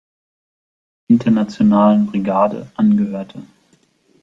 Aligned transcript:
Internationalen 1.11 2.07
Brigade 2.07 2.67
angehörte. 2.73 3.43